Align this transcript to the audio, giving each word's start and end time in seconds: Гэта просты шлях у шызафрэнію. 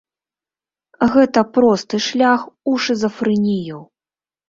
Гэта 1.17 1.45
просты 1.59 1.95
шлях 2.09 2.49
у 2.73 2.77
шызафрэнію. 2.89 3.79